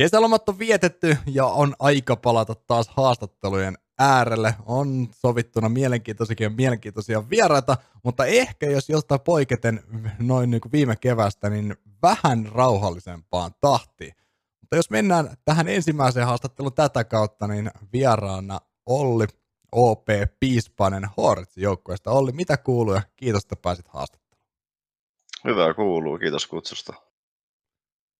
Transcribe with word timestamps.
Kesälomat 0.00 0.48
on 0.48 0.58
vietetty 0.58 1.16
ja 1.26 1.46
on 1.46 1.74
aika 1.78 2.16
palata 2.16 2.54
taas 2.54 2.88
haastattelujen 2.88 3.78
äärelle. 3.98 4.54
On 4.66 5.08
sovittuna 5.12 5.68
mielenkiintoisia 5.68 6.50
mielenkiintoisia 6.50 7.30
vieraita, 7.30 7.76
mutta 8.04 8.26
ehkä 8.26 8.70
jos 8.70 8.88
jostain 8.88 9.20
poiketen 9.20 9.82
noin 10.18 10.50
niin 10.50 10.60
kuin 10.60 10.72
viime 10.72 10.96
kevästä, 10.96 11.50
niin 11.50 11.76
vähän 12.02 12.46
rauhallisempaan 12.54 13.50
tahtiin. 13.60 14.14
Mutta 14.60 14.76
jos 14.76 14.90
mennään 14.90 15.36
tähän 15.44 15.68
ensimmäiseen 15.68 16.26
haastatteluun 16.26 16.74
tätä 16.74 17.04
kautta, 17.04 17.46
niin 17.46 17.70
vieraana 17.92 18.60
Olli 18.86 19.26
OP 19.72 20.06
Piispanen 20.40 21.06
Hortsin 21.16 21.62
joukkueesta. 21.62 22.10
Olli, 22.10 22.32
mitä 22.32 22.56
kuuluu 22.56 22.94
ja 22.94 23.02
kiitos, 23.16 23.42
että 23.42 23.56
pääsit 23.56 23.88
haastatteluun. 23.88 24.44
Hyvää 25.44 25.74
kuuluu, 25.74 26.18
kiitos 26.18 26.46
kutsusta. 26.46 27.09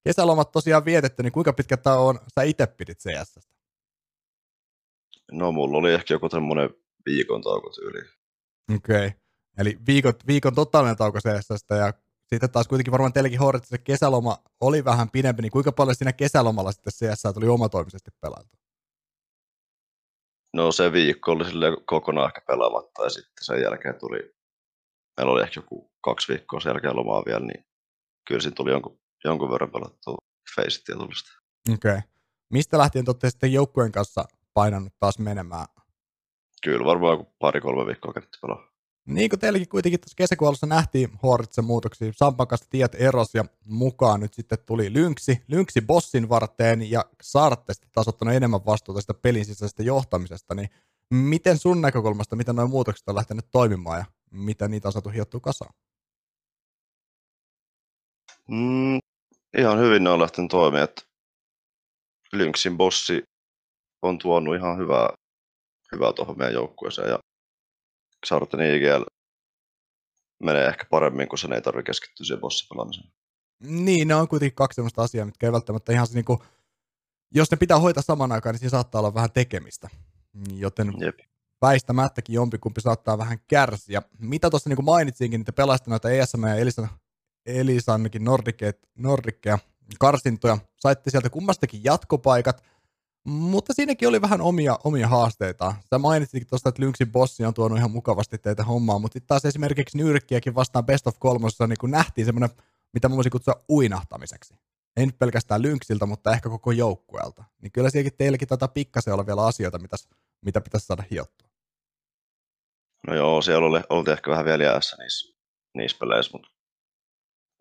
Kesälomat 0.05 0.53
tosiaan 0.53 0.85
vietetty, 0.85 1.23
niin 1.23 1.33
kuinka 1.33 1.53
pitkä 1.53 1.79
on 1.99 2.19
sä 2.35 2.43
itse 2.43 2.67
pidit 2.67 2.99
CS? 2.99 3.41
No 5.33 5.53
mulla 5.53 5.79
oli 5.79 5.93
ehkä 5.93 6.15
joku 6.15 6.29
tämmöinen 6.29 6.71
viikon 7.07 7.43
tauko 7.43 7.71
tyyli. 7.71 8.09
Okei, 8.77 9.07
okay. 9.07 9.11
eli 9.59 9.79
viikon, 9.87 10.13
viikon 10.27 10.55
totaalinen 10.55 10.97
tauko 10.97 11.19
CS 11.19 11.65
ja 11.71 11.93
sitten 12.27 12.51
taas 12.51 12.69
kuitenkin 12.69 12.93
varmaan 12.93 13.13
teilläkin 13.13 13.39
Hortissa 13.39 13.79
kesäloma 13.79 14.39
oli 14.61 14.85
vähän 14.85 15.11
pidempi, 15.11 15.43
niin 15.43 15.53
kuinka 15.53 15.73
paljon 15.73 15.95
siinä 15.95 16.13
kesälomalla 16.13 16.73
sitten 16.73 16.93
CS 16.93 17.23
tuli 17.35 17.49
omatoimisesti 17.49 18.11
pelailtu? 18.21 18.57
No 20.55 20.73
se 20.73 20.93
viikko 20.93 21.33
oli 21.33 21.45
sille 21.45 21.67
kokonaan 21.87 22.27
ehkä 22.27 22.41
pelaamatta 22.47 23.03
ja 23.03 23.11
sitten 23.11 23.45
sen 23.45 23.63
jälkeen 23.63 23.99
tuli, 23.99 24.35
meillä 25.17 25.33
oli 25.33 25.43
ehkä 25.43 25.59
joku 25.59 25.93
kaksi 26.01 26.33
viikkoa 26.33 26.61
sen 26.61 26.71
jälkeen 26.71 26.97
lomaa 26.97 27.23
vielä, 27.27 27.47
niin 27.47 27.65
kyllä 28.29 28.41
siinä 28.41 28.55
tuli 28.55 28.71
jonkun, 28.71 29.01
jonkun 29.25 29.51
verran 29.51 29.71
pelattua 29.71 30.17
Faceit 30.57 30.85
tullista. 30.85 31.31
Okei. 31.73 31.91
Okay. 31.91 32.03
Mistä 32.51 32.79
lähtien 32.79 33.05
te 33.05 33.11
olette 33.11 33.31
sitten 33.31 33.53
joukkueen 33.53 33.93
kanssa 33.93 34.25
painanut 34.55 34.93
taas 34.99 35.19
menemään? 35.19 35.67
Kyllä 36.63 36.85
varmaan 36.85 37.27
pari-kolme 37.39 37.87
viikkoa 37.87 38.13
käytti 38.13 38.39
pelaa. 38.43 38.71
Niin 39.07 39.31
kuin 39.31 39.41
teilläkin 39.41 39.69
kuitenkin 39.69 40.01
tuossa 40.01 40.15
kesäkuun 40.17 40.49
alussa 40.49 40.67
nähtiin 40.67 41.11
Horitsen 41.23 41.65
muutoksia, 41.65 42.13
Sampan 42.17 42.47
kanssa 42.47 42.67
tiet 42.71 42.95
eros 42.95 43.35
ja 43.35 43.45
mukaan 43.65 44.21
nyt 44.21 44.35
sitten 44.35 44.59
tuli 44.67 44.93
Lynksi, 44.93 45.43
Lynksi 45.49 45.81
bossin 45.81 46.29
varteen 46.29 46.91
ja 46.91 47.05
Sarte 47.23 47.75
sitten 47.75 47.91
taas 47.93 48.09
ottanut 48.09 48.35
enemmän 48.35 48.67
vastuuta 48.67 49.01
sitä 49.01 49.15
pelin 49.15 49.45
sisäisestä 49.45 49.83
johtamisesta, 49.83 50.55
niin 50.55 50.69
miten 51.11 51.59
sun 51.59 51.81
näkökulmasta, 51.81 52.37
miten 52.37 52.57
nuo 52.57 52.67
muutokset 52.67 53.09
on 53.09 53.15
lähtenyt 53.15 53.47
toimimaan 53.51 53.99
ja 53.99 54.05
mitä 54.31 54.69
niitä 54.69 54.89
on 54.89 54.93
saatu 54.93 55.09
hiottua 55.09 55.41
kasaan? 55.41 55.75
Mm, 58.49 58.99
ihan 59.59 59.79
hyvin 59.79 60.05
ne 60.05 60.11
on 60.11 60.21
lähtenyt 60.21 60.51
toimimaan, 60.51 60.85
että 60.85 61.03
Lynxin 62.33 62.77
bossi 62.77 63.23
on 64.03 64.19
tuonut 64.19 64.57
ihan 64.57 64.79
hyvää, 64.79 65.09
hyvää 65.93 66.13
tuohon 66.13 66.39
meidän 66.39 66.55
joukkueeseen 66.55 67.09
ja 67.09 67.19
Sarten 68.27 68.61
IGL 68.61 69.03
menee 70.43 70.67
ehkä 70.67 70.85
paremmin, 70.91 71.29
kun 71.29 71.39
sen 71.39 71.53
ei 71.53 71.63
tarvitse 71.63 71.87
keskittyä 71.87 72.25
siihen 72.25 72.41
bossipelaamiseen. 72.41 73.11
Niin, 73.63 74.09
ne 74.09 74.15
on 74.15 74.29
kuitenkin 74.29 74.55
kaksi 74.55 74.75
sellaista 74.77 75.03
asiaa, 75.03 75.27
mitkä 75.27 75.47
ei 75.47 75.53
välttämättä 75.53 75.93
ihan 75.93 76.07
se 76.07 76.15
niin 76.15 76.25
kuin, 76.25 76.39
jos 77.35 77.51
ne 77.51 77.57
pitää 77.57 77.79
hoitaa 77.79 78.03
saman 78.03 78.33
aikaan, 78.33 78.55
niin 78.55 78.59
siinä 78.59 78.71
saattaa 78.71 78.99
olla 78.99 79.15
vähän 79.15 79.33
tekemistä. 79.33 79.89
Joten 80.55 80.93
Jep. 81.01 81.19
väistämättäkin 81.63 82.35
jompikumpi 82.35 82.81
saattaa 82.81 83.19
vähän 83.19 83.39
kärsiä. 83.49 84.03
Mitä 84.19 84.51
tuossa 84.51 84.71
niin 84.71 84.85
mainitsinkin, 84.85 85.45
te 85.45 85.53
pelasitte 85.53 85.91
noita 85.91 86.11
ESM 86.11 86.47
ja 86.47 86.55
Elisan, 86.55 86.89
Elisankin 87.51 88.25
Nordikkeja 88.99 89.59
karsintoja. 89.99 90.59
Saitte 90.77 91.11
sieltä 91.11 91.31
kummastakin 91.31 91.85
jatkopaikat. 91.85 92.65
Mutta 93.25 93.73
siinäkin 93.75 94.09
oli 94.09 94.21
vähän 94.21 94.41
omia, 94.41 94.79
omia 94.85 95.09
haasteita. 95.09 95.75
Sä 95.91 95.99
mainitsitkin 95.99 96.49
tuosta, 96.49 96.69
että 96.69 96.83
Lynxin 96.83 97.13
bossi 97.13 97.45
on 97.45 97.55
tuonut 97.55 97.79
ihan 97.79 97.91
mukavasti 97.91 98.39
teitä 98.39 98.65
hommaa, 98.65 98.99
mutta 98.99 99.13
sitten 99.13 99.29
taas 99.29 99.45
esimerkiksi 99.45 99.99
nyrkkiäkin 99.99 100.55
vastaan 100.55 100.87
Best 100.87 101.07
of 101.07 101.19
kolmossa 101.19 101.67
niin 101.67 101.79
kun 101.81 101.91
nähtiin 101.91 102.25
semmoinen, 102.25 102.51
mitä 102.93 103.09
mä 103.09 103.17
voisin 103.17 103.33
kutsua 103.33 103.65
uinahtamiseksi. 103.71 104.55
Ei 104.97 105.07
nyt 105.07 105.19
pelkästään 105.19 105.63
Lynxiltä, 105.63 106.07
mutta 106.07 106.33
ehkä 106.33 106.49
koko 106.49 106.73
joukkueelta. 106.73 107.45
Niin 107.63 107.73
kyllä 107.73 107.91
sielläkin 107.91 108.19
teilläkin 108.19 108.49
tätä 108.49 108.69
pikkasen 108.69 109.15
olla 109.15 109.27
vielä 109.27 109.47
asioita, 109.47 109.79
mitä, 109.79 109.97
mitä 110.45 110.61
pitäisi 110.61 110.87
saada 110.87 111.05
hiottua. 111.11 111.49
No 113.07 113.15
joo, 113.15 113.43
siellä 113.43 113.67
oli, 113.67 113.81
oltiin 113.91 114.13
ehkä 114.13 114.31
vähän 114.31 114.45
vielä 114.45 114.65
jäässä 114.65 114.97
niissä, 114.97 115.35
niissä 115.75 115.97
peleissä, 116.01 116.31
mutta 116.33 116.49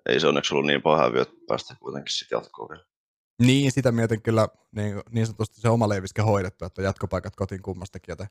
ei 0.09 0.19
se 0.19 0.27
onneksi 0.27 0.53
ollut 0.53 0.67
niin 0.67 0.81
paha 0.81 1.05
että 1.21 1.35
päästä 1.47 1.75
kuitenkin 1.79 2.13
sitten 2.13 2.37
jatkoon 2.37 2.69
vielä. 2.69 2.85
Niin, 3.41 3.71
sitä 3.71 3.91
mietin 3.91 4.21
kyllä 4.21 4.47
niin, 4.75 5.01
niin 5.11 5.25
sanotusti 5.25 5.61
se 5.61 5.69
oma 5.69 5.89
leiviskä 5.89 6.23
hoidettu, 6.23 6.65
että 6.65 6.81
jatkopaikat 6.81 7.35
kotiin 7.35 7.61
kummastakin, 7.61 8.11
joten 8.11 8.27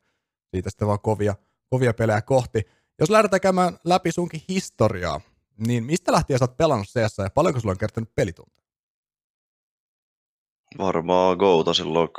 siitä 0.51 0.69
sitten 0.69 0.87
vaan 0.87 0.99
kovia, 0.99 1.35
kovia 1.69 1.93
pelejä 1.93 2.21
kohti. 2.21 2.61
Jos 2.99 3.09
lähdetään 3.09 3.41
käymään 3.41 3.77
läpi 3.83 4.11
sunkin 4.11 4.41
historiaa, 4.49 5.21
niin 5.67 5.83
mistä 5.83 6.11
lähtien 6.11 6.39
sä 6.39 6.45
oot 6.45 6.57
pelannut 6.57 6.87
CS 6.87 7.17
ja 7.17 7.29
paljonko 7.29 7.59
sulla 7.59 7.71
on 7.71 7.77
kertynyt 7.77 8.15
pelitunteja? 8.15 8.69
Varmaan 10.77 11.37
Gouta 11.37 11.73
silloin 11.73 12.09
2013-2014 12.09 12.11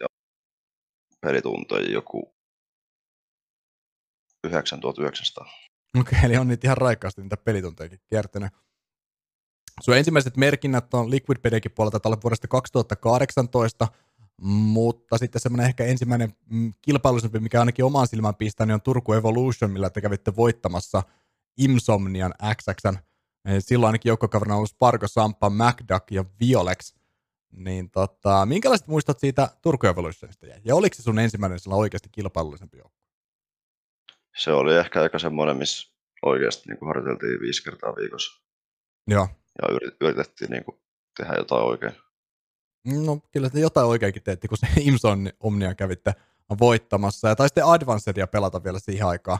ja 0.00 0.06
pelitunteja 1.20 1.92
joku 1.92 2.34
9900. 4.44 5.46
Okei, 6.00 6.18
eli 6.24 6.36
on 6.36 6.48
niitä 6.48 6.66
ihan 6.66 6.76
raikkaasti 6.76 7.22
niitä 7.22 7.36
pelituntejakin 7.36 8.00
kertynyt. 8.06 8.52
Sun 9.80 9.96
ensimmäiset 9.96 10.36
merkinnät 10.36 10.94
on 10.94 11.10
Liquid 11.10 11.38
Pedekin 11.42 11.72
puolelta 11.72 12.00
tällä 12.00 12.16
vuodesta 12.22 12.48
2018, 12.48 13.88
mutta 14.42 15.18
sitten 15.18 15.40
semmoinen 15.40 15.66
ehkä 15.66 15.84
ensimmäinen 15.84 16.32
mm, 16.50 16.74
kilpailullisempi, 16.82 17.40
mikä 17.40 17.60
ainakin 17.60 17.84
omaan 17.84 18.08
silmään 18.08 18.34
pistää, 18.34 18.66
niin 18.66 18.74
on 18.74 18.82
Turku 18.82 19.12
Evolution, 19.12 19.70
millä 19.70 19.90
te 19.90 20.00
kävitte 20.00 20.36
voittamassa 20.36 21.02
Imsomnian 21.58 22.34
XXn. 22.54 22.98
Silloin 23.58 23.88
ainakin 23.88 24.10
joukkokaverina 24.10 24.54
on 24.54 24.58
ollut 24.58 24.70
Sparko, 24.70 25.08
Sampa, 25.08 25.50
MacDuck 25.50 26.10
ja 26.10 26.24
Violex. 26.40 26.94
Niin 27.52 27.90
tota, 27.90 28.46
minkälaiset 28.46 28.88
muistat 28.88 29.20
siitä 29.20 29.50
Turku 29.62 29.86
Evolutionista 29.86 30.46
jäi? 30.46 30.60
Ja 30.64 30.76
oliko 30.76 30.94
se 30.94 31.02
sun 31.02 31.18
ensimmäinen 31.18 31.58
sillä 31.58 31.76
oikeasti 31.76 32.08
kilpailullisempi 32.12 32.78
joukko? 32.78 33.05
Se 34.36 34.52
oli 34.52 34.76
ehkä 34.76 35.02
aika 35.02 35.18
semmoinen, 35.18 35.56
missä 35.56 35.92
oikeasti 36.22 36.68
niin 36.68 36.86
harjoiteltiin 36.86 37.40
viisi 37.40 37.64
kertaa 37.64 37.96
viikossa. 37.96 38.42
Joo 39.06 39.28
ja 39.62 39.78
yritettiin 40.00 40.50
niin 40.50 40.64
kuin 40.64 40.80
tehdä 41.16 41.34
jotain 41.36 41.62
oikein. 41.62 41.92
No 43.04 43.20
kyllä 43.32 43.50
te 43.50 43.60
jotain 43.60 43.86
oikeinkin 43.86 44.22
teetti, 44.22 44.48
kun 44.48 44.58
se 44.58 44.66
Imson 44.88 45.30
Omnia 45.40 45.74
kävitte 45.74 46.14
voittamassa. 46.58 47.28
Ja 47.28 47.36
taisitte 47.36 47.62
Advancedia 47.64 48.26
pelata 48.26 48.64
vielä 48.64 48.78
siihen 48.78 49.06
aikaan. 49.06 49.38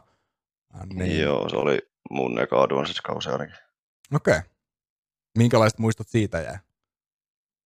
Niin. 0.94 1.20
Joo, 1.20 1.48
se 1.48 1.56
oli 1.56 1.78
mun 2.10 2.38
eka 2.38 2.62
Advanced-kausi 2.62 3.28
ainakin. 3.28 3.56
Okei. 4.14 4.36
Okay. 4.36 4.50
Minkälaiset 5.38 5.78
muistot 5.78 6.08
siitä 6.08 6.40
jäi? 6.40 6.58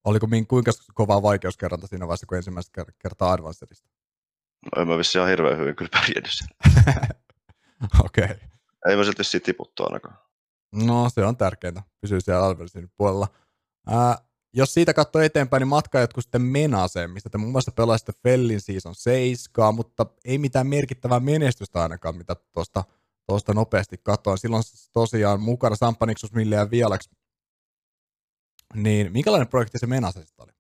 Oliko 0.05 0.27
kuinka 0.49 0.71
kovaa 0.95 1.23
vaikeuskerranta 1.23 1.87
siinä 1.87 2.07
vaiheessa, 2.07 2.27
kun 2.27 2.37
ensimmäistä 2.37 2.85
kertaa 2.99 3.33
Advancedista? 3.33 3.91
No 4.63 4.83
en 4.83 4.89
mä 4.89 4.99
vissi 4.99 5.19
ihan 5.19 5.31
hirveän 5.31 5.59
hyvin 5.59 5.77
kyllä 5.77 5.91
pärjännyt 5.93 6.33
Okei. 8.05 8.25
Okay. 8.25 8.37
Ei 8.89 8.97
mä 8.97 9.05
silti 9.05 9.25
siitä 9.25 9.45
tiputtu 9.45 9.83
ainakaan. 9.83 10.19
No, 10.73 11.11
se 11.11 11.25
on 11.25 11.37
tärkeintä. 11.37 11.83
Pysyy 12.01 12.21
siellä 12.21 12.45
Alversin 12.45 12.91
puolella. 12.97 13.29
Ää, 13.87 14.19
jos 14.53 14.75
siitä 14.75 14.95
katsoo 14.95 15.23
eteenpäin, 15.23 15.61
niin 15.61 15.69
matka 15.69 16.01
jotkut 16.01 16.25
sitten 16.25 16.43
Menaseen, 16.43 17.11
mistä 17.11 17.31
te 17.31 17.39
muun 17.39 17.53
muassa 17.53 17.73
pelaisitte 17.73 18.13
Fellin 18.23 18.61
Season 18.61 18.95
7, 18.95 19.75
mutta 19.75 20.07
ei 20.25 20.39
mitään 20.39 20.67
merkittävää 20.67 21.21
menestystä 21.21 21.83
ainakaan, 21.83 22.17
mitä 22.17 22.37
tuosta 22.53 22.85
tuosta 23.31 23.55
nopeasti 23.55 23.99
katoin. 24.03 24.39
Silloin 24.39 24.63
tosiaan 24.93 25.41
mukana 25.41 25.77
Samppaniksus, 25.77 26.33
Mille 26.33 26.57
ja 26.57 26.71
Vialax. 26.71 27.09
Niin 28.75 29.13
minkälainen 29.13 29.49
projekti 29.49 29.79
se 29.79 29.87
Menase 29.87 30.25
sitten 30.25 30.45
oli? 30.45 30.53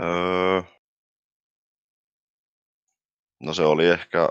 Öö, 0.00 0.62
no 3.40 3.54
se 3.54 3.62
oli 3.62 3.86
ehkä 3.86 4.28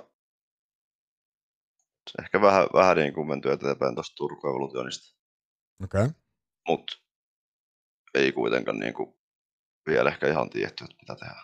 ehkä 2.20 2.42
vähän, 2.42 2.68
vähän 2.74 2.98
niin 2.98 3.14
kuin 3.14 3.28
menty 3.28 3.52
eteenpäin 3.52 3.96
tuosta 3.96 4.16
Turku 4.16 4.48
Evolutionista. 4.48 5.18
Okei. 5.84 6.02
Okay. 6.02 6.14
Mutta 6.68 6.98
ei 8.14 8.32
kuitenkaan 8.32 8.80
niin 8.80 8.94
kuin 8.94 9.14
vielä 9.88 10.10
ehkä 10.10 10.28
ihan 10.28 10.50
tietty, 10.50 10.84
että 10.84 10.96
mitä 11.02 11.16
tehdään. 11.16 11.44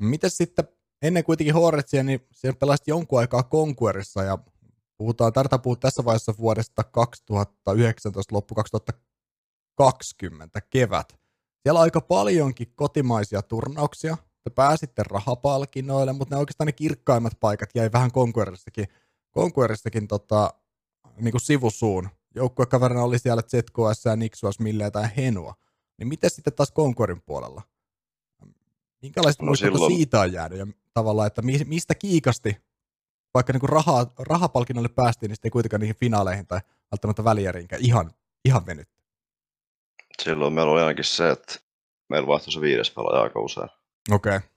Miten 0.00 0.30
sitten, 0.30 0.68
ennen 1.02 1.24
kuitenkin 1.24 1.54
Horretsia, 1.54 2.02
niin 2.02 2.26
siellä 2.32 2.58
pelasit 2.58 2.86
jonkun 2.86 3.18
aikaa 3.18 3.42
Conquerissa 3.42 4.22
ja 4.22 4.38
puhutaan, 4.98 5.32
tarvitaan 5.32 5.62
puhua 5.62 5.76
tässä 5.76 6.04
vaiheessa 6.04 6.34
vuodesta 6.38 6.84
2019, 6.84 8.34
loppu 8.34 8.54
2020 8.54 10.60
kevät. 10.70 11.08
Siellä 11.62 11.78
on 11.78 11.84
aika 11.84 12.00
paljonkin 12.00 12.72
kotimaisia 12.74 13.42
turnauksia. 13.42 14.16
Te 14.44 14.50
pääsitte 14.50 15.02
rahapalkinnoille, 15.02 16.12
mutta 16.12 16.34
ne 16.34 16.38
oikeastaan 16.38 16.66
ne 16.66 16.72
kirkkaimmat 16.72 17.32
paikat 17.40 17.70
jäi 17.74 17.92
vähän 17.92 18.12
Conquerissakin 18.12 18.86
Conqueristakin 19.34 20.08
tota, 20.08 20.54
niin 21.16 21.32
kuin 21.32 21.40
sivusuun. 21.40 22.08
joukkuekaverina 22.34 23.02
oli 23.02 23.18
siellä 23.18 23.42
ZKS, 23.42 24.04
Nixuas, 24.16 24.58
Milleä 24.58 24.90
tai 24.90 25.08
Henua. 25.16 25.54
Niin 25.98 26.08
miten 26.08 26.30
sitten 26.30 26.52
taas 26.52 26.72
Concorin 26.72 27.22
puolella? 27.22 27.62
Minkälaiset 29.02 29.42
no, 29.42 29.54
silloin... 29.54 29.94
siitä 29.94 30.20
on 30.20 30.32
jäänyt 30.32 30.58
ja 30.58 30.66
tavallaan, 30.94 31.26
että 31.26 31.42
mistä 31.64 31.94
kiikasti, 31.94 32.56
vaikka 33.34 33.52
niin 33.52 33.68
rahaa, 33.68 34.06
rahapalkinnolle 34.18 34.88
päästiin, 34.88 35.28
niin 35.28 35.36
sitten 35.36 35.48
ei 35.48 35.52
kuitenkaan 35.52 35.80
niihin 35.80 35.96
finaaleihin 35.96 36.46
tai 36.46 36.60
välttämättä 36.92 37.24
välieriinkään 37.24 37.82
ihan, 37.82 38.10
ihan 38.44 38.66
venytty. 38.66 39.02
Silloin 40.22 40.52
meillä 40.52 40.72
oli 40.72 40.80
ainakin 40.80 41.04
se, 41.04 41.30
että 41.30 41.54
meillä 42.08 42.26
vaihtui 42.26 42.52
se 42.52 42.60
viides 42.60 42.90
pelaaja 42.90 43.22
aika 43.22 43.40
usein. 43.40 43.68
Okei. 44.10 44.36
Okay. 44.36 44.48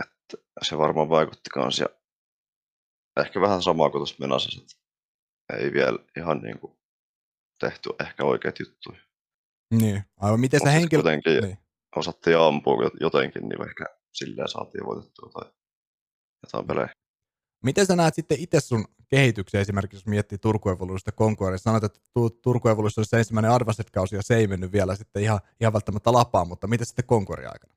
Että 0.00 0.36
se 0.62 0.78
varmaan 0.78 1.08
vaikutti 1.08 1.50
kans 1.50 1.78
ja 1.78 1.86
ehkä 3.16 3.40
vähän 3.40 3.62
samaa 3.62 3.90
kuin 3.90 3.98
tuossa 3.98 4.16
Menasessa, 4.20 4.78
ei 5.58 5.72
vielä 5.72 5.98
ihan 6.16 6.38
niin 6.38 6.58
kuin 6.58 6.78
tehty 7.60 7.90
ehkä 8.00 8.24
oikeat 8.24 8.58
juttuja. 8.58 9.00
Niin, 9.74 10.02
aivan 10.16 10.40
miten 10.40 10.60
se 10.60 10.72
henkilö... 10.72 11.02
Kuitenkin 11.02 11.42
niin. 11.42 11.58
osattiin 11.96 12.38
ampua 12.38 12.90
jotenkin, 13.00 13.48
niin 13.48 13.68
ehkä 13.68 13.84
silleen 14.12 14.48
saatiin 14.48 14.86
voitettua 14.86 15.30
tai 15.34 15.52
jotain 16.42 16.66
pelejä. 16.66 16.88
Miten 17.64 17.86
sä 17.86 17.96
näet 17.96 18.14
sitten 18.14 18.40
itse 18.40 18.60
sun 18.60 18.84
kehityksen 19.08 19.60
esimerkiksi, 19.60 19.96
jos 19.96 20.06
miettii 20.06 20.38
Turku 20.38 20.68
Evolutionista 20.68 21.12
Concordia? 21.12 21.58
Sanoit, 21.58 21.84
että 21.84 22.00
Turku 22.42 22.68
Evolution 22.68 23.00
olisi 23.00 23.10
se 23.10 23.18
ensimmäinen 23.18 23.50
Advanced-kausi 23.50 24.16
ja 24.16 24.22
se 24.22 24.36
ei 24.36 24.46
mennyt 24.46 24.72
vielä 24.72 24.96
sitten 24.96 25.22
ihan, 25.22 25.40
ihan 25.60 25.72
välttämättä 25.72 26.12
lapaan, 26.12 26.48
mutta 26.48 26.66
miten 26.66 26.86
sitten 26.86 27.04
Concordia 27.04 27.50
aikana? 27.50 27.75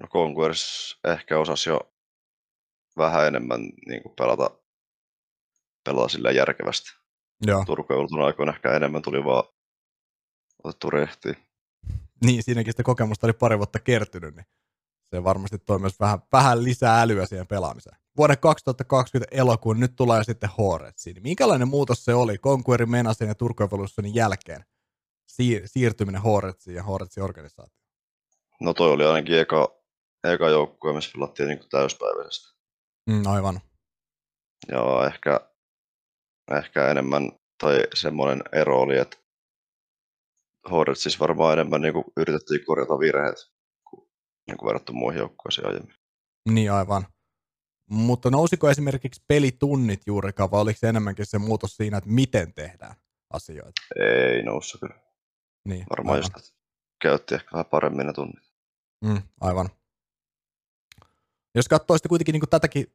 No 0.00 0.08
Conquers 0.08 0.98
ehkä 1.04 1.38
osasi 1.38 1.70
jo 1.70 1.80
vähän 2.96 3.26
enemmän 3.26 3.60
niin 3.86 4.02
kuin 4.02 4.14
pelata, 4.18 4.50
pelata 5.84 6.08
sillä 6.08 6.30
järkevästi. 6.30 6.90
Joo. 7.46 7.64
Turku 7.64 7.92
Evolution 7.92 8.22
aikoina 8.22 8.52
ehkä 8.52 8.76
enemmän 8.76 9.02
tuli 9.02 9.24
vaan 9.24 9.44
otettu 10.64 10.90
rehtiin. 10.90 11.36
Niin, 12.24 12.42
siinäkin 12.42 12.72
sitä 12.72 12.82
kokemusta 12.82 13.26
oli 13.26 13.32
pari 13.32 13.58
vuotta 13.58 13.78
kertynyt, 13.78 14.36
niin 14.36 14.46
se 15.04 15.24
varmasti 15.24 15.58
toi 15.58 15.78
myös 15.78 16.00
vähän, 16.00 16.18
vähän 16.32 16.64
lisää 16.64 17.02
älyä 17.02 17.26
siihen 17.26 17.46
pelaamiseen. 17.46 17.96
Vuoden 18.16 18.38
2020 18.38 19.36
elokuun 19.36 19.80
nyt 19.80 19.96
tulee 19.96 20.24
sitten 20.24 20.50
Horetsiin. 20.58 21.22
Minkälainen 21.22 21.68
muutos 21.68 22.04
se 22.04 22.14
oli 22.14 22.38
Conqueri 22.38 22.86
Menasen 22.86 23.28
ja 23.28 23.34
Turku 23.34 23.62
Evolutionin 23.62 24.14
jälkeen? 24.14 24.64
Siir- 25.32 25.66
siirtyminen 25.66 26.22
Horetsiin 26.22 26.76
ja 26.76 26.82
Horetsin 26.82 27.22
organisaatioon. 27.22 27.88
No 28.60 28.74
toi 28.74 28.92
oli 28.92 29.06
ainakin 29.06 29.38
eka, 29.38 29.77
eka 30.24 30.48
joukkue, 30.48 30.92
missä 30.94 31.10
pelattiin 31.14 31.48
niin 31.48 31.68
täyspäiväisesti. 31.70 32.58
Mm, 33.10 33.22
aivan. 33.26 33.60
Joo, 34.72 35.04
ehkä, 35.06 35.40
ehkä 36.58 36.88
enemmän 36.90 37.32
tai 37.62 37.84
semmoinen 37.94 38.42
ero 38.52 38.80
oli, 38.80 38.98
että 38.98 39.16
Hornetsissa 40.70 41.18
varmaan 41.20 41.52
enemmän 41.52 41.80
niin 41.80 41.94
kuin 41.94 42.04
yritettiin 42.16 42.64
korjata 42.66 42.98
virheet 42.98 43.36
kuin, 43.90 44.08
niin 44.46 44.56
kuin 44.58 44.66
verrattu 44.66 44.92
muihin 44.92 45.18
joukkueisiin 45.18 45.66
aiemmin. 45.66 45.94
Niin 46.50 46.72
aivan. 46.72 47.06
Mutta 47.90 48.30
nousiko 48.30 48.70
esimerkiksi 48.70 49.24
pelitunnit 49.28 50.00
juurikaan, 50.06 50.50
vai 50.50 50.60
oliko 50.60 50.78
se 50.78 50.88
enemmänkin 50.88 51.26
se 51.26 51.38
muutos 51.38 51.76
siinä, 51.76 51.98
että 51.98 52.10
miten 52.10 52.54
tehdään 52.54 52.94
asioita? 53.30 53.82
Ei 54.00 54.42
noussut 54.42 54.80
kyllä. 54.80 54.94
Niin, 55.68 55.86
Varmaan 55.90 56.14
aivan. 56.16 56.30
just, 56.36 56.54
käytti 57.02 57.34
ehkä 57.34 57.48
vähän 57.52 57.66
paremmin 57.66 58.06
ne 58.06 58.12
tunnit. 58.12 58.44
Mm, 59.04 59.22
aivan. 59.40 59.68
Jos 61.54 61.68
katsoo 61.68 61.96
sitten 61.96 62.08
kuitenkin 62.08 62.32
niin 62.32 62.42
tätäkin, 62.50 62.86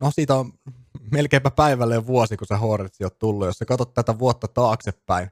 no 0.00 0.10
siitä 0.10 0.34
on 0.34 0.52
melkeinpä 1.10 1.50
päivälle 1.50 2.06
vuosi, 2.06 2.36
kun 2.36 2.46
se 2.46 2.54
Hornetsi 2.54 3.04
on 3.04 3.10
tullut. 3.18 3.46
Jos 3.46 3.58
sä 3.58 3.64
katsot 3.64 3.94
tätä 3.94 4.18
vuotta 4.18 4.48
taaksepäin, 4.48 5.30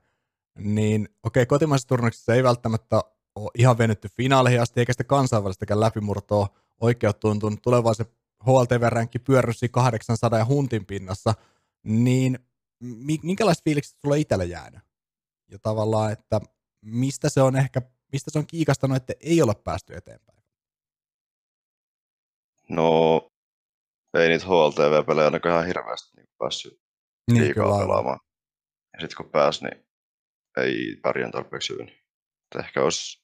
niin 0.59 1.09
okei, 1.23 1.43
okay, 1.43 1.47
kotimaisessa 1.47 1.88
turnauksessa 1.88 2.35
ei 2.35 2.43
välttämättä 2.43 3.00
ole 3.35 3.50
ihan 3.59 3.79
venytty 3.79 4.09
finaaleihin 4.17 4.62
asti, 4.62 4.81
eikä 4.81 4.93
sitä 4.93 5.05
kansainvälistäkään 5.05 5.81
läpimurtoa 5.81 6.49
oikeut 6.81 7.21
tuntunut. 7.21 7.62
Tulevaan 7.62 7.94
se 7.94 8.06
HLTV-ränkki 8.47 9.19
pyörrysi 9.19 9.69
800 9.69 10.38
ja 10.38 10.44
huntin 10.44 10.87
pinnassa, 10.87 11.35
niin 11.82 12.38
minkälaiset 13.23 13.65
fiilikset 13.65 13.99
sulla 14.00 14.15
itselle 14.15 14.44
jäänyt? 14.44 14.81
Ja 15.50 15.59
tavallaan, 15.59 16.12
että 16.12 16.41
mistä 16.81 17.29
se 17.29 17.43
on 17.43 17.56
ehkä, 17.56 17.82
mistä 18.12 18.31
se 18.31 18.38
on 18.38 18.47
kiikastanut, 18.47 18.97
että 18.97 19.12
ei 19.21 19.43
ole 19.43 19.55
päästy 19.55 19.97
eteenpäin? 19.97 20.39
No, 22.70 23.20
ei 24.19 24.28
niitä 24.28 24.46
HLTV-pelejä 24.46 25.25
ainakaan 25.25 25.55
ihan 25.55 25.67
hirveästi 25.67 26.17
niin 26.17 26.28
päässyt 26.38 26.81
niin, 27.31 27.44
liikaa 27.44 27.78
pelaamaan. 27.78 28.19
Ja 28.93 29.00
sitten 29.00 29.17
kun 29.17 29.31
pääsi, 29.31 29.64
niin 29.64 29.84
ei 30.56 30.96
pärjää 31.02 31.31
tarpeeksi 31.31 31.72
hyvin. 31.72 31.93
Ehkä 32.58 32.82
olisi 32.82 33.22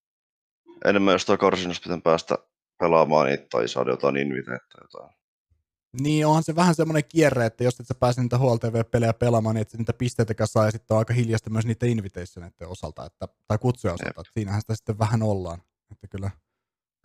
enemmän 0.84 1.12
jostain 1.12 1.38
karsinnasta 1.38 1.82
pitänyt 1.82 2.04
päästä 2.04 2.38
pelaamaan 2.78 3.26
niitä 3.26 3.46
tai 3.50 3.68
saada 3.68 3.90
jotain 3.90 4.16
inviteitä 4.16 4.66
tai 4.72 4.84
jotain. 4.84 5.16
Niin, 6.00 6.26
onhan 6.26 6.42
se 6.42 6.56
vähän 6.56 6.74
semmoinen 6.74 7.02
kierre, 7.08 7.46
että 7.46 7.64
jos 7.64 7.80
et 7.80 7.86
sä 7.86 7.94
pääse 7.94 8.22
niitä 8.22 8.38
HLTV-pelejä 8.38 9.12
pelaamaan, 9.12 9.54
niin 9.54 9.62
et 9.62 9.74
niitä 9.78 9.92
pisteitäkään 9.92 10.48
saa, 10.48 10.64
ja 10.64 10.70
sitten 10.70 10.94
on 10.94 10.98
aika 10.98 11.14
hiljasta 11.14 11.50
myös 11.50 11.66
niitä 11.66 11.86
invitationeiden 11.86 12.68
osalta, 12.68 13.06
että, 13.06 13.28
tai 13.48 13.58
kutsuja 13.58 13.94
osalta, 13.94 14.20
että 14.20 14.32
siinähän 14.34 14.60
sitä 14.60 14.74
sitten 14.74 14.98
vähän 14.98 15.22
ollaan. 15.22 15.62
Että 15.92 16.08
kyllä, 16.08 16.30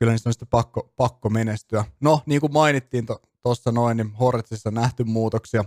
kyllä 0.02 0.12
niistä 0.12 0.30
on 0.30 0.34
sitten 0.34 0.48
pakko, 0.48 0.94
pakko 0.98 1.30
menestyä. 1.30 1.86
No, 2.00 2.22
niin 2.26 2.42
kuin 2.42 2.54
mainittiin 2.54 3.06
tuossa 3.42 3.72
noin, 3.72 3.98
niin 3.98 4.12
Horretsissa 4.12 4.72
nähty 4.72 5.04
muutoksia. 5.04 5.66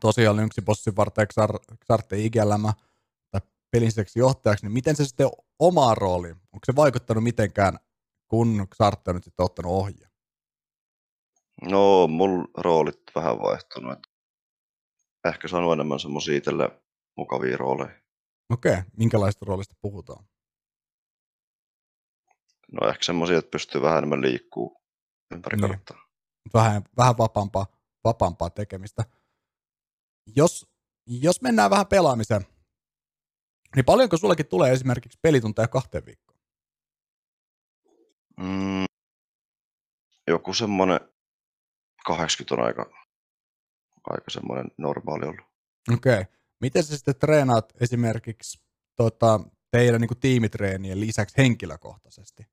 Tosiaan 0.00 0.36
Lynxibossin 0.36 0.96
varten 0.96 1.26
Xarte 1.86 2.18
Igelämä 2.18 2.72
pelinseksi 3.70 4.18
johtajaksi, 4.18 4.66
niin 4.66 4.72
miten 4.72 4.96
se 4.96 5.04
sitten 5.04 5.26
omaa 5.58 5.94
rooliin, 5.94 6.34
onko 6.34 6.64
se 6.66 6.76
vaikuttanut 6.76 7.24
mitenkään, 7.24 7.78
kun 8.28 8.66
Xarte 8.74 9.10
on 9.10 9.14
nyt 9.14 9.24
sitten 9.24 9.44
ottanut 9.44 9.72
ohjaa? 9.72 10.10
No, 11.62 12.06
mulla 12.06 12.48
roolit 12.56 13.02
vähän 13.14 13.38
vaihtunut. 13.38 13.98
Ehkä 15.24 15.48
saanut 15.48 15.72
enemmän 15.72 16.00
semmoisia 16.00 16.36
itselle 16.36 16.70
mukavia 17.16 17.56
rooleja. 17.56 18.00
Okei, 18.50 18.72
okay. 18.72 18.82
minkälaista 18.96 19.44
roolista 19.48 19.74
puhutaan? 19.80 20.24
No 22.80 22.88
ehkä 22.88 23.04
semmoisia, 23.04 23.38
että 23.38 23.50
pystyy 23.50 23.82
vähän 23.82 23.98
enemmän 23.98 24.20
liikkuu 24.20 24.80
ympäri 25.34 25.56
niin. 25.56 25.70
karttaa. 25.70 26.04
Vähän, 26.54 26.82
vähän 26.96 27.18
vapaampaa, 27.18 27.66
vapaampaa 28.04 28.50
tekemistä. 28.50 29.04
Jos, 30.36 30.66
jos 31.06 31.42
mennään 31.42 31.70
vähän 31.70 31.86
pelaamiseen, 31.86 32.46
niin 33.76 33.84
paljonko 33.84 34.16
sullekin 34.16 34.46
tulee 34.46 34.72
esimerkiksi 34.72 35.18
pelitunteja 35.22 35.68
kahteen 35.68 36.06
viikkoon? 36.06 36.38
Mm, 38.40 38.84
joku 40.26 40.54
semmoinen 40.54 41.00
80 42.06 42.54
on 42.54 42.66
aika, 42.66 42.90
aika 44.10 44.30
semmoinen 44.30 44.66
normaali 44.78 45.26
ollut. 45.26 45.46
Okei. 45.92 46.20
Okay. 46.20 46.24
Miten 46.60 46.84
sä 46.84 46.96
sitten 46.96 47.18
treenaat 47.18 47.72
esimerkiksi 47.80 48.62
tota, 48.96 49.40
teidän 49.70 50.00
niin 50.00 50.20
tiimitreenien 50.20 51.00
lisäksi 51.00 51.36
henkilökohtaisesti? 51.38 52.46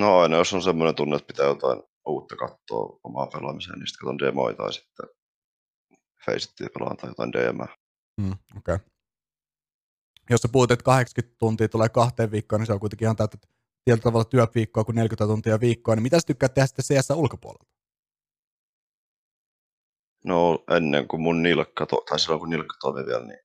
No 0.00 0.18
aina 0.18 0.36
jos 0.36 0.52
on 0.54 0.62
semmoinen 0.62 0.94
tunne, 0.94 1.16
että 1.16 1.26
pitää 1.26 1.46
jotain 1.46 1.82
uutta 2.06 2.36
katsoa 2.36 3.00
omaa 3.04 3.26
pelaamiseen, 3.26 3.78
niin 3.78 3.86
sitten 3.86 4.00
katson 4.00 4.18
demoita 4.18 4.62
tai 4.62 4.72
sitten 4.72 5.06
Facettia 6.26 6.68
pelaan 6.74 6.96
tai 6.96 7.10
jotain 7.10 7.32
DM. 7.32 7.60
Mm, 8.20 8.34
okay. 8.58 8.78
Jos 10.30 10.40
sä 10.40 10.48
puhut, 10.52 10.70
että 10.70 10.84
80 10.84 11.36
tuntia 11.38 11.68
tulee 11.68 11.88
kahteen 11.88 12.30
viikkoon, 12.30 12.60
niin 12.60 12.66
se 12.66 12.72
on 12.72 12.80
kuitenkin 12.80 13.06
ihan 13.06 13.16
täyttä 13.16 13.38
tietyllä 13.84 14.02
tavalla 14.02 14.24
työviikkoa 14.24 14.84
kuin 14.84 14.96
40 14.96 15.26
tuntia 15.26 15.60
viikkoa, 15.60 15.94
niin 15.94 16.02
mitä 16.02 16.20
sä 16.20 16.26
tykkäät 16.26 16.54
tehdä 16.54 16.66
sitten 16.66 16.84
CS 16.84 17.10
ulkopuolella? 17.10 17.72
No 20.24 20.64
ennen 20.76 21.08
kuin 21.08 21.22
mun 21.22 21.42
nilkka, 21.42 21.86
to- 21.86 22.04
tai 22.08 22.18
silloin 22.18 22.40
kun 22.40 22.50
nilkka 22.50 22.76
toimi 22.80 23.06
vielä, 23.06 23.26
niin 23.26 23.38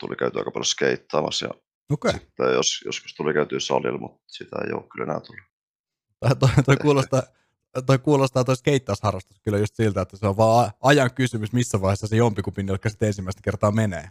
tuli 0.00 0.16
käytyä 0.16 0.40
aika 0.40 0.50
paljon 0.50 0.64
skeittaamassa. 0.64 1.46
Ja 1.46 1.52
okay. 1.92 2.12
sitten 2.12 2.52
jos, 2.52 2.82
joskus 2.84 3.14
tuli 3.14 3.34
käytyä 3.34 3.60
salilla, 3.60 3.98
mutta 3.98 4.22
sitä 4.26 4.56
ei 4.66 4.72
ole 4.72 4.88
kyllä 4.92 5.04
enää 5.04 5.20
tullut. 5.20 5.51
Toi, 6.22 6.36
toi, 6.36 6.64
toi 6.64 6.76
kuulostaa, 6.76 7.22
toi 7.86 7.98
kuulostaa 7.98 8.44
toi 8.44 8.56
skeittausharrastus 8.56 9.40
kyllä 9.40 9.58
just 9.58 9.74
siltä, 9.74 10.00
että 10.00 10.16
se 10.16 10.26
on 10.26 10.36
vaan 10.36 10.70
ajan 10.80 11.14
kysymys, 11.14 11.52
missä 11.52 11.80
vaiheessa 11.80 12.06
se 12.06 12.16
jompikumpi 12.16 12.62
nilkka 12.62 12.88
sitten 12.88 13.06
ensimmäistä 13.06 13.42
kertaa 13.44 13.70
menee. 13.70 14.08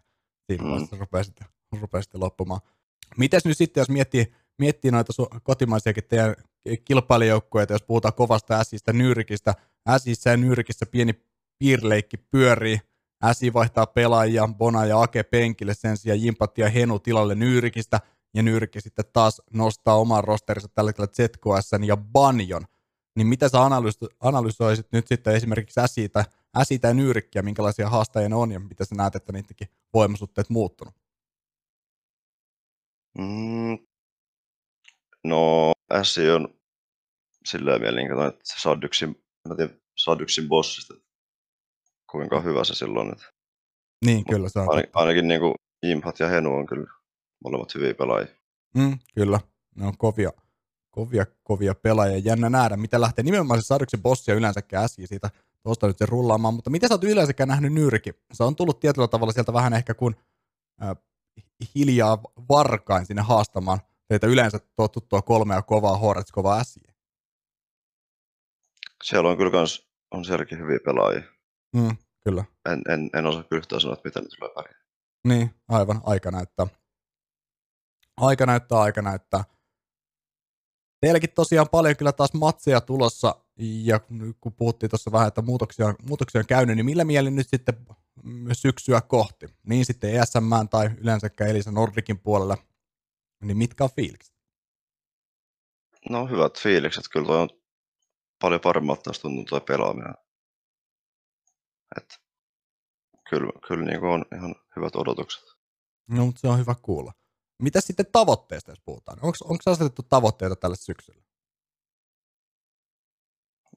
Siinä 0.47 0.63
mm. 0.63 0.69
vaiheessa 0.69 0.97
rupeaa 0.99 1.23
sitten, 1.23 1.47
rupeaa 1.81 2.01
sitten 2.01 2.21
loppumaan. 2.21 2.61
Mites 3.17 3.45
nyt 3.45 3.57
sitten, 3.57 3.81
jos 3.81 3.89
miettii, 3.89 4.33
miettii 4.59 4.91
noita 4.91 5.13
su- 5.21 5.39
kotimaisiakin 5.43 6.03
teidän 6.03 6.35
kilpailijoukkueita, 6.85 7.73
jos 7.73 7.83
puhutaan 7.83 8.13
kovasta 8.13 8.59
äsistä, 8.59 8.93
nyyrikistä, 8.93 9.53
äsissä 9.87 10.29
ja 10.29 10.37
nyyrikissä 10.37 10.85
pieni 10.85 11.13
piirleikki 11.59 12.17
pyörii, 12.17 12.79
Äsi 13.23 13.53
vaihtaa 13.53 13.85
pelaajia, 13.85 14.49
Bona 14.57 14.85
ja 14.85 15.01
Ake 15.01 15.23
penkille 15.23 15.73
sen 15.73 15.97
sijaan 15.97 16.21
Jimpatti 16.21 16.61
ja 16.61 16.69
Henu 16.69 16.99
tilalle 16.99 17.35
Nyyrikistä, 17.35 17.99
ja 18.33 18.43
Nyrki 18.43 18.81
sitten 18.81 19.05
taas 19.13 19.41
nostaa 19.53 19.95
oman 19.95 20.23
rosterinsa 20.23 20.67
tällä 20.67 20.89
hetkellä 20.89 21.07
ZKS 21.07 21.71
ja 21.85 21.97
Banjon 21.97 22.65
niin 23.15 23.27
mitä 23.27 23.49
sä 23.49 23.57
analysoisit 24.19 24.91
nyt 24.91 25.07
sitten 25.07 25.35
esimerkiksi 25.35 25.79
äsiitä, 25.79 26.25
äsiitä 26.57 26.87
ja 26.87 26.93
nyyrikkiä, 26.93 27.41
minkälaisia 27.41 27.89
haastajia 27.89 28.29
ne 28.29 28.35
on 28.35 28.51
ja 28.51 28.59
mitä 28.59 28.85
sä 28.85 28.95
näet, 28.95 29.15
että 29.15 29.31
niidenkin 29.31 29.67
voimasuhteet 29.93 30.49
muuttunut? 30.49 30.93
Mm, 33.17 33.77
no 35.23 35.71
äsi 35.91 36.29
on 36.29 36.47
sillä 37.45 37.79
mielenkiintoinen, 37.79 38.33
että 38.33 38.41
se 38.43 38.61
Sadyksin, 38.61 39.23
mä 39.49 39.55
tiedän, 39.55 39.77
Sadyksin 39.97 40.47
bossista, 40.47 40.93
kuinka 42.11 42.41
hyvä 42.41 42.63
se 42.63 42.75
silloin. 42.75 43.11
Että 43.11 43.25
niin, 44.05 44.25
kyllä 44.25 44.49
se 44.49 44.59
on. 44.59 44.69
Ainakin, 44.69 44.91
ainakin 44.93 45.27
niin 45.27 45.39
kuin 45.41 45.55
Impat 45.83 46.19
ja 46.19 46.27
Henu 46.27 46.55
on 46.55 46.65
kyllä 46.65 46.87
molemmat 47.43 47.75
hyviä 47.75 47.93
pelaajia. 47.93 48.35
Mm, 48.75 48.99
kyllä, 49.15 49.39
ne 49.75 49.85
on 49.85 49.97
kovia, 49.97 50.31
kovia, 50.91 51.25
kovia 51.43 51.75
pelaajia. 51.75 52.17
Jännä 52.17 52.49
nähdä, 52.49 52.77
mitä 52.77 53.01
lähtee 53.01 53.23
nimenomaan 53.23 53.61
se 53.61 53.65
Sadyksin 53.65 54.01
bossi 54.01 54.31
ja 54.31 54.35
yleensäkin 54.35 54.79
äsken 54.79 55.07
siitä 55.07 55.29
tuosta 55.63 55.87
nyt 55.87 55.97
se 55.97 56.05
rullaamaan. 56.05 56.53
Mutta 56.53 56.69
miten 56.69 56.89
sä 56.89 56.93
oot 56.93 57.03
yleensäkään 57.03 57.49
nähnyt 57.49 57.73
Nyrki? 57.73 58.11
Se 58.33 58.43
on 58.43 58.55
tullut 58.55 58.79
tietyllä 58.79 59.07
tavalla 59.07 59.33
sieltä 59.33 59.53
vähän 59.53 59.73
ehkä 59.73 59.93
kuin 59.93 60.15
äh, 60.83 60.97
hiljaa 61.75 62.21
varkain 62.49 63.05
sinne 63.05 63.21
haastamaan 63.21 63.79
teitä 64.07 64.27
yleensä 64.27 64.59
tuo 65.09 65.21
kolmea 65.21 65.61
kovaa 65.61 65.97
Horets, 65.97 66.31
kovaa 66.31 66.59
äsiä. 66.59 66.93
Siellä 69.03 69.29
on 69.29 69.37
kyllä 69.37 69.51
kans, 69.51 69.89
on 70.11 70.25
sielläkin 70.25 70.59
hyviä 70.59 70.79
pelaajia. 70.85 71.21
Mm, 71.75 71.97
kyllä. 72.19 72.45
En, 72.69 72.81
en, 72.89 73.09
en 73.13 73.25
osaa 73.25 73.43
kyllä 73.43 73.59
yhtään 73.59 73.81
sanoa, 73.81 73.93
että 73.93 74.07
miten 74.07 74.23
ne 74.23 74.29
tulee 74.29 74.53
pärjää. 74.55 74.81
Niin, 75.27 75.55
aivan, 75.67 76.01
aika 76.03 76.31
näyttää. 76.31 76.67
Aika 78.17 78.45
näyttää, 78.45 78.79
aika 78.79 79.01
näyttää. 79.01 79.43
Teilläkin 81.01 81.33
tosiaan 81.35 81.69
paljon 81.71 81.95
kyllä 81.95 82.11
taas 82.11 82.33
matseja 82.33 82.81
tulossa, 82.81 83.35
ja 83.57 83.99
kun 84.41 84.53
puhuttiin 84.57 84.89
tuossa 84.89 85.11
vähän, 85.11 85.27
että 85.27 85.41
muutoksia, 85.41 85.95
muutoksia 86.07 86.39
on 86.39 86.47
käynyt, 86.47 86.75
niin 86.75 86.85
millä 86.85 87.03
mielin 87.03 87.35
nyt 87.35 87.47
sitten 87.49 87.85
syksyä 88.53 89.01
kohti, 89.01 89.45
niin 89.63 89.85
sitten 89.85 90.15
ESM 90.15 90.67
tai 90.69 90.89
yleensäkään 90.97 91.49
Elisa 91.49 91.71
Nordikin 91.71 92.19
puolella, 92.19 92.57
niin 93.41 93.57
mitkä 93.57 93.83
on 93.83 93.89
fiilikset? 93.95 94.35
No 96.09 96.27
hyvät 96.27 96.59
fiilikset, 96.59 97.03
kyllä 97.13 97.25
toi 97.25 97.41
on 97.41 97.49
paljon 98.41 98.61
paremmalta 98.61 99.01
taas 99.01 99.19
tuntuu 99.19 99.45
tuo 99.45 99.59
pelaaminen. 99.61 100.13
Et, 101.97 102.21
kyllä, 103.29 103.51
kyllä 103.67 103.85
niin 103.85 104.03
on 104.03 104.25
ihan 104.35 104.55
hyvät 104.75 104.95
odotukset. 104.95 105.43
No, 106.07 106.25
mutta 106.25 106.41
se 106.41 106.47
on 106.47 106.59
hyvä 106.59 106.75
kuulla. 106.81 107.13
Mitä 107.61 107.81
sitten 107.81 108.05
tavoitteista, 108.11 108.71
jos 108.71 108.81
puhutaan? 108.85 109.17
Onko, 109.21 109.37
onko 109.43 109.63
asetettu 109.65 110.03
tavoitteita 110.03 110.55
tälle 110.55 110.75
syksylle? 110.75 111.23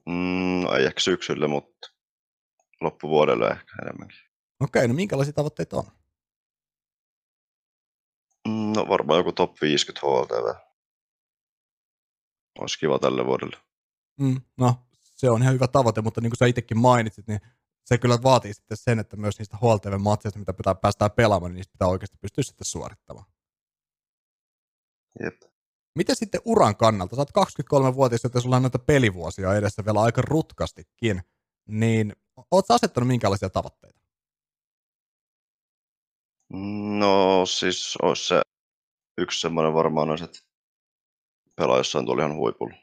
Mm, 0.05 0.61
no 0.63 0.75
ei 0.75 0.85
ehkä 0.85 0.99
syksylle, 0.99 1.47
mutta 1.47 1.87
loppuvuodelle 2.81 3.47
ehkä 3.47 3.73
enemmänkin. 3.81 4.19
Okei, 4.59 4.87
no 4.87 4.93
minkälaisia 4.93 5.33
tavoitteita 5.33 5.77
on? 5.77 5.85
Mm, 8.47 8.73
no 8.75 8.87
varmaan 8.89 9.17
joku 9.17 9.31
top 9.31 9.61
50 9.61 10.07
HLTV. 10.07 10.55
Olisi 12.59 12.79
kiva 12.79 12.99
tälle 12.99 13.25
vuodelle. 13.25 13.57
Mm, 14.19 14.41
no, 14.57 14.75
se 14.91 15.29
on 15.29 15.41
ihan 15.41 15.53
hyvä 15.53 15.67
tavoite, 15.67 16.01
mutta 16.01 16.21
niin 16.21 16.31
kuin 16.31 16.37
sä 16.37 16.45
itsekin 16.45 16.77
mainitsit, 16.77 17.27
niin 17.27 17.39
se 17.85 17.97
kyllä 17.97 18.17
vaatii 18.23 18.53
sitten 18.53 18.77
sen, 18.77 18.99
että 18.99 19.17
myös 19.17 19.39
niistä 19.39 19.57
HLTV-matseista, 19.57 20.39
mitä 20.39 20.53
pitää 20.53 20.75
päästään 20.75 21.11
pelaamaan, 21.11 21.51
niin 21.51 21.55
niistä 21.55 21.71
pitää 21.71 21.87
oikeasti 21.87 22.17
pystyä 22.21 22.43
sitten 22.43 22.65
suorittamaan. 22.65 23.34
Jep. 25.23 25.35
Miten 25.95 26.15
sitten 26.15 26.41
uran 26.45 26.75
kannalta? 26.75 27.15
Sä 27.15 27.21
oot 27.21 27.47
23-vuotias, 27.91 28.23
joten 28.23 28.41
sulla 28.41 28.55
on 28.55 28.61
näitä 28.61 28.79
pelivuosia 28.79 29.55
edessä 29.55 29.85
vielä 29.85 30.01
aika 30.01 30.21
rutkastikin. 30.21 31.21
Niin 31.67 32.13
oot 32.51 32.71
asettanut 32.71 33.07
minkälaisia 33.07 33.49
tavoitteita? 33.49 33.99
No 36.99 37.45
siis 37.45 37.97
olisi 38.01 38.27
se 38.27 38.41
yksi 39.17 39.41
semmoinen 39.41 39.73
varmaan 39.73 40.09
olisi, 40.09 40.23
että 40.23 40.39
pelaa 41.55 41.77
jossain 41.77 42.05
tuolla 42.05 42.23
ihan 42.25 42.35
huipulla. 42.35 42.75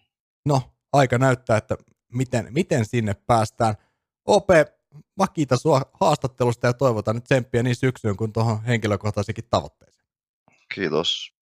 No, 0.46 0.62
aika 0.92 1.18
näyttää, 1.18 1.56
että 1.56 1.76
miten, 2.12 2.48
miten 2.50 2.84
sinne 2.84 3.14
päästään. 3.14 3.74
OP, 4.24 4.48
mä 5.18 5.26
kiitän 5.34 5.58
sua 5.58 5.82
haastattelusta 6.00 6.66
ja 6.66 6.72
toivotan 6.72 7.14
nyt 7.14 7.24
tsemppiä 7.24 7.62
niin 7.62 7.76
syksyyn 7.76 8.16
kuin 8.16 8.32
tuohon 8.32 8.64
henkilökohtaisikin 8.64 9.44
tavoitteeseen. 9.50 10.06
Kiitos. 10.74 11.41